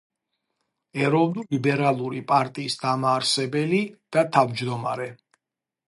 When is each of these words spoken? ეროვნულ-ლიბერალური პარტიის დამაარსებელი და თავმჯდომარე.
ეროვნულ-ლიბერალური 1.07 2.23
პარტიის 2.33 2.79
დამაარსებელი 2.87 3.83
და 4.17 4.29
თავმჯდომარე. 4.39 5.13